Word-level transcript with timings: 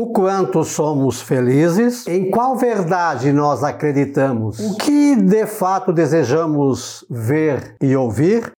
O 0.00 0.12
quanto 0.12 0.62
somos 0.62 1.20
felizes? 1.20 2.06
Em 2.06 2.30
qual 2.30 2.54
verdade 2.54 3.32
nós 3.32 3.64
acreditamos? 3.64 4.60
O 4.60 4.76
que 4.76 5.16
de 5.16 5.44
fato 5.44 5.92
desejamos 5.92 7.04
ver 7.10 7.74
e 7.82 7.96
ouvir? 7.96 8.52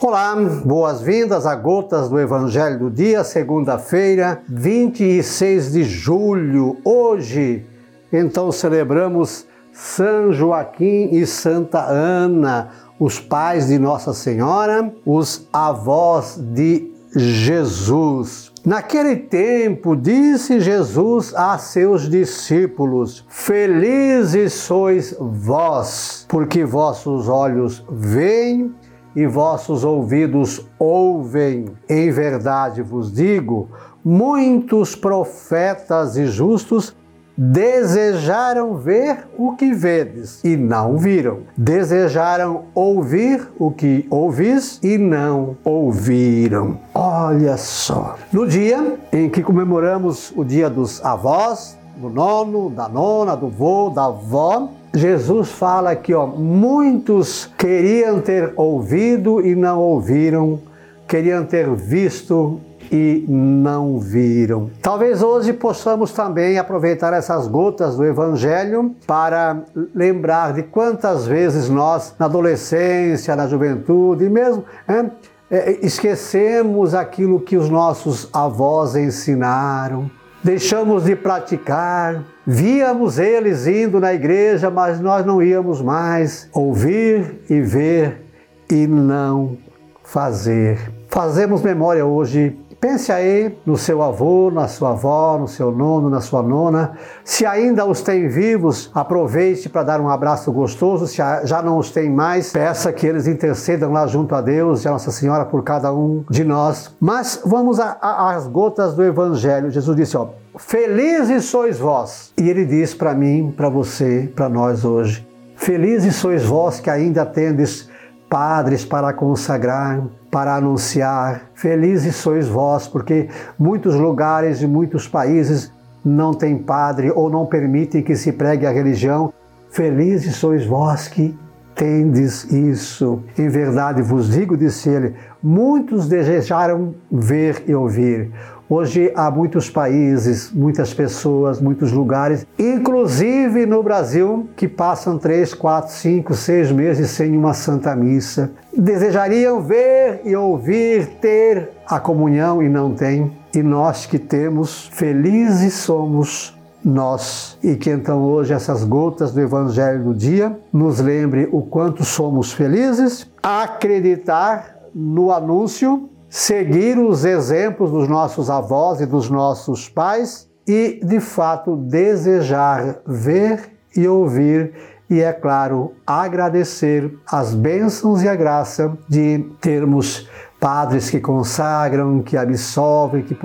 Olá, 0.00 0.34
boas-vindas 0.64 1.46
a 1.46 1.54
Gotas 1.54 2.08
do 2.08 2.18
Evangelho 2.18 2.80
do 2.80 2.90
Dia, 2.90 3.22
segunda-feira, 3.22 4.42
26 4.48 5.70
de 5.70 5.84
julho. 5.84 6.76
Hoje, 6.84 7.64
então, 8.12 8.50
celebramos 8.50 9.46
São 9.72 10.32
Joaquim 10.32 11.10
e 11.12 11.26
Santa 11.26 11.80
Ana 11.80 12.70
os 13.00 13.18
pais 13.18 13.68
de 13.68 13.78
Nossa 13.78 14.12
Senhora, 14.12 14.92
os 15.06 15.48
avós 15.50 16.36
de 16.38 16.92
Jesus. 17.16 18.52
Naquele 18.64 19.16
tempo, 19.16 19.96
disse 19.96 20.60
Jesus 20.60 21.34
a 21.34 21.56
seus 21.56 22.08
discípulos: 22.08 23.24
Felizes 23.26 24.52
sois 24.52 25.16
vós, 25.18 26.26
porque 26.28 26.62
vossos 26.62 27.26
olhos 27.26 27.82
veem 27.90 28.72
e 29.16 29.26
vossos 29.26 29.82
ouvidos 29.82 30.64
ouvem. 30.78 31.64
Em 31.88 32.10
verdade 32.10 32.82
vos 32.82 33.10
digo: 33.10 33.70
muitos 34.04 34.94
profetas 34.94 36.18
e 36.18 36.26
justos 36.26 36.94
desejaram 37.42 38.76
ver 38.76 39.26
o 39.38 39.52
que 39.56 39.72
vedes 39.72 40.44
e 40.44 40.58
não 40.58 40.98
viram. 40.98 41.38
Desejaram 41.56 42.64
ouvir 42.74 43.48
o 43.58 43.70
que 43.70 44.06
ouvis 44.10 44.78
e 44.82 44.98
não 44.98 45.56
ouviram. 45.64 46.78
Olha 46.94 47.56
só. 47.56 48.16
No 48.30 48.46
dia 48.46 48.98
em 49.10 49.30
que 49.30 49.42
comemoramos 49.42 50.34
o 50.36 50.44
dia 50.44 50.68
dos 50.68 51.02
avós, 51.02 51.78
do 51.96 52.10
nono, 52.10 52.68
da 52.68 52.86
nona, 52.90 53.34
do 53.34 53.48
vô, 53.48 53.88
da 53.88 54.04
avó, 54.04 54.68
Jesus 54.94 55.48
fala 55.48 55.92
aqui, 55.92 56.12
ó, 56.12 56.26
muitos 56.26 57.48
queriam 57.56 58.20
ter 58.20 58.52
ouvido 58.54 59.40
e 59.40 59.54
não 59.54 59.78
ouviram, 59.80 60.60
queriam 61.08 61.42
ter 61.46 61.70
visto 61.74 62.60
e 62.90 63.24
não 63.28 63.98
viram. 63.98 64.70
Talvez 64.82 65.22
hoje 65.22 65.52
possamos 65.52 66.12
também 66.12 66.58
aproveitar 66.58 67.12
essas 67.12 67.46
gotas 67.46 67.96
do 67.96 68.04
Evangelho 68.04 68.94
para 69.06 69.62
lembrar 69.94 70.52
de 70.52 70.64
quantas 70.64 71.26
vezes 71.26 71.68
nós, 71.68 72.14
na 72.18 72.26
adolescência, 72.26 73.36
na 73.36 73.46
juventude, 73.46 74.28
mesmo 74.28 74.64
é, 74.88 75.04
é, 75.50 75.78
esquecemos 75.82 76.94
aquilo 76.94 77.40
que 77.40 77.56
os 77.56 77.70
nossos 77.70 78.28
avós 78.32 78.96
ensinaram, 78.96 80.10
deixamos 80.42 81.04
de 81.04 81.14
praticar, 81.14 82.24
víamos 82.46 83.18
eles 83.18 83.66
indo 83.66 84.00
na 84.00 84.12
igreja, 84.12 84.70
mas 84.70 85.00
nós 85.00 85.24
não 85.24 85.42
íamos 85.42 85.80
mais 85.80 86.48
ouvir 86.52 87.40
e 87.48 87.60
ver 87.60 88.26
e 88.68 88.86
não 88.86 89.56
fazer. 90.02 90.99
Fazemos 91.10 91.62
memória 91.62 92.06
hoje 92.06 92.56
Pense 92.80 93.12
aí 93.12 93.54
no 93.66 93.76
seu 93.76 94.02
avô, 94.02 94.50
na 94.50 94.66
sua 94.66 94.92
avó, 94.92 95.36
no 95.38 95.46
seu 95.46 95.70
nono, 95.70 96.08
na 96.08 96.22
sua 96.22 96.42
nona. 96.42 96.92
Se 97.22 97.44
ainda 97.44 97.84
os 97.84 98.00
tem 98.00 98.26
vivos, 98.26 98.90
aproveite 98.94 99.68
para 99.68 99.82
dar 99.82 100.00
um 100.00 100.08
abraço 100.08 100.50
gostoso. 100.50 101.06
Se 101.06 101.18
já 101.44 101.60
não 101.62 101.76
os 101.76 101.90
tem 101.90 102.08
mais, 102.08 102.52
peça 102.52 102.90
que 102.90 103.06
eles 103.06 103.26
intercedam 103.26 103.92
lá 103.92 104.06
junto 104.06 104.34
a 104.34 104.40
Deus 104.40 104.82
e 104.82 104.88
a 104.88 104.92
Nossa 104.92 105.10
Senhora 105.10 105.44
por 105.44 105.62
cada 105.62 105.92
um 105.92 106.24
de 106.30 106.42
nós. 106.42 106.96
Mas 106.98 107.42
vamos 107.44 107.78
às 107.78 108.46
gotas 108.46 108.94
do 108.94 109.04
Evangelho. 109.04 109.70
Jesus 109.70 109.94
disse: 109.94 110.16
ó, 110.16 110.28
Felizes 110.56 111.44
sois 111.44 111.78
vós. 111.78 112.32
E 112.38 112.48
ele 112.48 112.64
diz 112.64 112.94
para 112.94 113.12
mim, 113.12 113.52
para 113.54 113.68
você, 113.68 114.32
para 114.34 114.48
nós 114.48 114.86
hoje: 114.86 115.28
Felizes 115.54 116.16
sois 116.16 116.46
vós 116.46 116.80
que 116.80 116.88
ainda 116.88 117.26
tendes 117.26 117.89
padres 118.30 118.84
para 118.84 119.12
consagrar, 119.12 120.04
para 120.30 120.54
anunciar. 120.54 121.42
Felizes 121.52 122.14
sois 122.14 122.46
vós, 122.46 122.86
porque 122.86 123.28
muitos 123.58 123.96
lugares 123.96 124.62
e 124.62 124.68
muitos 124.68 125.08
países 125.08 125.72
não 126.04 126.32
têm 126.32 126.56
padre 126.56 127.10
ou 127.10 127.28
não 127.28 127.44
permitem 127.44 128.02
que 128.02 128.14
se 128.14 128.32
pregue 128.32 128.64
a 128.64 128.70
religião. 128.70 129.32
Felizes 129.70 130.36
sois 130.36 130.64
vós 130.64 131.08
que 131.08 131.36
tendes 131.74 132.44
isso. 132.44 133.20
Em 133.36 133.48
verdade 133.48 134.00
vos 134.00 134.30
digo, 134.30 134.56
disse 134.56 134.88
ele, 134.88 135.14
muitos 135.42 136.08
desejaram 136.08 136.94
ver 137.10 137.64
e 137.66 137.74
ouvir. 137.74 138.30
Hoje 138.72 139.12
há 139.16 139.28
muitos 139.32 139.68
países, 139.68 140.52
muitas 140.52 140.94
pessoas, 140.94 141.60
muitos 141.60 141.90
lugares, 141.90 142.46
inclusive 142.56 143.66
no 143.66 143.82
Brasil, 143.82 144.48
que 144.54 144.68
passam 144.68 145.18
três, 145.18 145.52
quatro, 145.52 145.92
cinco, 145.92 146.34
seis 146.34 146.70
meses 146.70 147.10
sem 147.10 147.36
uma 147.36 147.52
santa 147.52 147.96
missa. 147.96 148.52
Desejariam 148.72 149.60
ver 149.60 150.20
e 150.24 150.36
ouvir, 150.36 151.18
ter 151.20 151.70
a 151.84 151.98
comunhão 151.98 152.62
e 152.62 152.68
não 152.68 152.94
têm. 152.94 153.32
E 153.52 153.60
nós 153.60 154.06
que 154.06 154.20
temos, 154.20 154.86
felizes 154.92 155.74
somos 155.74 156.56
nós. 156.84 157.58
E 157.64 157.74
que 157.74 157.90
então 157.90 158.22
hoje 158.22 158.54
essas 158.54 158.84
gotas 158.84 159.32
do 159.32 159.40
Evangelho 159.40 160.04
do 160.04 160.14
dia 160.14 160.56
nos 160.72 161.00
lembre 161.00 161.48
o 161.50 161.60
quanto 161.60 162.04
somos 162.04 162.52
felizes, 162.52 163.28
acreditar 163.42 164.76
no 164.94 165.32
anúncio 165.32 166.08
seguir 166.30 166.96
os 166.96 167.24
exemplos 167.24 167.90
dos 167.90 168.08
nossos 168.08 168.48
avós 168.48 169.00
e 169.00 169.06
dos 169.06 169.28
nossos 169.28 169.88
pais 169.88 170.48
e, 170.66 171.00
de 171.04 171.18
fato, 171.18 171.76
desejar 171.76 173.00
ver 173.04 173.72
e 173.96 174.06
ouvir 174.06 174.72
e, 175.10 175.20
é 175.20 175.32
claro, 175.32 175.92
agradecer 176.06 177.12
as 177.26 177.52
bênçãos 177.52 178.22
e 178.22 178.28
a 178.28 178.36
graça 178.36 178.96
de 179.08 179.44
termos 179.60 180.28
padres 180.60 181.10
que 181.10 181.18
consagram, 181.18 182.22
que 182.22 182.36
absolvem, 182.36 183.24
que 183.24 183.36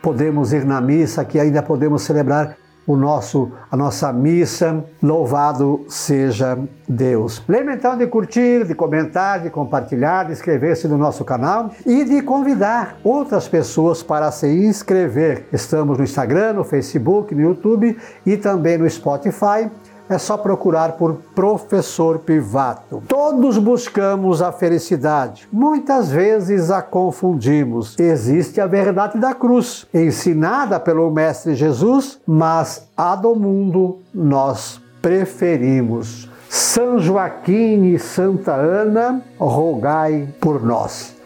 podemos 0.00 0.52
ir 0.52 0.64
na 0.64 0.80
missa, 0.80 1.24
que 1.24 1.40
ainda 1.40 1.60
podemos 1.60 2.02
celebrar 2.02 2.56
o 2.86 2.96
nosso, 2.96 3.52
a 3.70 3.76
nossa 3.76 4.12
missa. 4.12 4.84
Louvado 5.02 5.84
seja 5.88 6.58
Deus. 6.88 7.42
Lembre 7.48 7.74
então 7.74 7.96
de 7.96 8.06
curtir, 8.06 8.66
de 8.66 8.74
comentar, 8.74 9.40
de 9.40 9.50
compartilhar, 9.50 10.26
de 10.26 10.32
inscrever-se 10.32 10.88
no 10.88 10.98
nosso 10.98 11.24
canal 11.24 11.70
e 11.86 12.04
de 12.04 12.22
convidar 12.22 12.96
outras 13.04 13.48
pessoas 13.48 14.02
para 14.02 14.30
se 14.30 14.46
inscrever. 14.46 15.46
Estamos 15.52 15.98
no 15.98 16.04
Instagram, 16.04 16.54
no 16.54 16.64
Facebook, 16.64 17.34
no 17.34 17.40
YouTube 17.40 17.96
e 18.26 18.36
também 18.36 18.78
no 18.78 18.88
Spotify 18.88 19.70
é 20.08 20.18
só 20.18 20.36
procurar 20.36 20.92
por 20.92 21.14
professor 21.34 22.18
Pivato. 22.18 23.02
Todos 23.08 23.58
buscamos 23.58 24.42
a 24.42 24.52
felicidade, 24.52 25.48
muitas 25.52 26.10
vezes 26.10 26.70
a 26.70 26.82
confundimos. 26.82 27.98
Existe 27.98 28.60
a 28.60 28.66
verdade 28.66 29.18
da 29.18 29.34
cruz, 29.34 29.86
ensinada 29.92 30.78
pelo 30.78 31.10
Mestre 31.10 31.54
Jesus, 31.54 32.20
mas 32.26 32.88
a 32.96 33.16
do 33.16 33.34
mundo 33.34 33.98
nós 34.14 34.80
preferimos. 35.00 36.30
São 36.48 36.98
Joaquim 36.98 37.94
e 37.94 37.98
Santa 37.98 38.52
Ana, 38.52 39.22
rogai 39.38 40.28
por 40.38 40.62
nós. 40.62 41.16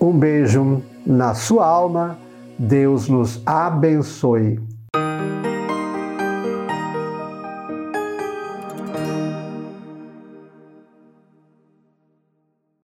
Um 0.00 0.12
beijo 0.12 0.82
na 1.06 1.34
sua 1.34 1.66
alma, 1.66 2.18
Deus 2.58 3.08
nos 3.08 3.40
abençoe. 3.44 4.58